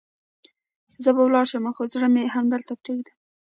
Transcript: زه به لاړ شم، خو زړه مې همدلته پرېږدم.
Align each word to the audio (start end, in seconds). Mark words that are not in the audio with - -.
زه 1.03 1.09
به 1.15 1.21
لاړ 1.33 1.45
شم، 1.51 1.65
خو 1.75 1.83
زړه 1.93 2.07
مې 2.13 2.23
همدلته 2.35 2.73
پرېږدم. 2.81 3.15